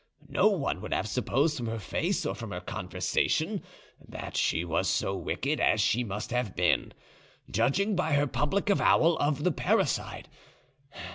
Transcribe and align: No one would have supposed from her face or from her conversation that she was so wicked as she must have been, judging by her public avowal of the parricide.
No 0.29 0.47
one 0.47 0.81
would 0.81 0.95
have 0.95 1.07
supposed 1.07 1.55
from 1.57 1.67
her 1.67 1.77
face 1.77 2.25
or 2.25 2.33
from 2.33 2.49
her 2.49 2.59
conversation 2.59 3.61
that 4.03 4.35
she 4.35 4.65
was 4.65 4.89
so 4.89 5.15
wicked 5.15 5.59
as 5.59 5.79
she 5.79 6.03
must 6.03 6.31
have 6.31 6.55
been, 6.55 6.93
judging 7.51 7.95
by 7.95 8.13
her 8.13 8.25
public 8.25 8.71
avowal 8.71 9.15
of 9.19 9.43
the 9.43 9.51
parricide. 9.51 10.27